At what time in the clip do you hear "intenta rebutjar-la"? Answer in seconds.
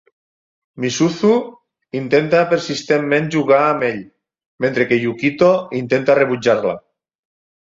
5.83-6.75